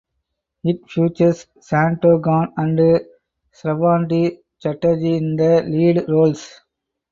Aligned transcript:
It 0.63 0.89
features 0.89 1.45
Shanto 1.61 2.19
Khan 2.23 2.51
and 2.57 3.01
Srabanti 3.53 4.39
Chatterjee 4.59 5.17
in 5.17 5.35
the 5.35 5.61
lead 5.61 6.09
roles. 6.09 6.59